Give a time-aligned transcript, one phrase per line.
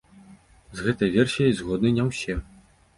[0.79, 2.43] З гэтай версіяй згодны не ўсе.